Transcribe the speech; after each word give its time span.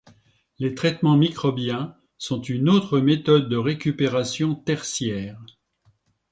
Les 0.57 0.73
traitements 0.73 1.15
microbiens 1.15 1.95
sont 2.17 2.41
une 2.41 2.69
autre 2.69 2.99
méthode 2.99 3.49
de 3.49 3.55
récupération 3.55 4.55
tertiaire. 4.55 5.39